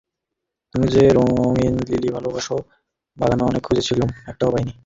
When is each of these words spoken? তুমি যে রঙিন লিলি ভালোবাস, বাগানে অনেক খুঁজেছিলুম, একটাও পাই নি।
তুমি 0.75 0.87
যে 0.87 1.03
রঙিন 1.09 1.73
লিলি 1.89 2.09
ভালোবাস, 2.11 2.47
বাগানে 3.17 3.43
অনেক 3.43 3.61
খুঁজেছিলুম, 3.63 4.09
একটাও 4.27 4.49
পাই 4.51 4.63
নি। 4.63 4.73